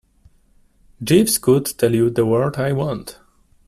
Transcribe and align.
Jeeves 1.03 1.37
could 1.37 1.67
tell 1.77 1.93
you 1.93 2.09
the 2.09 2.25
word 2.25 2.55
I 2.55 2.71
want. 2.71 3.19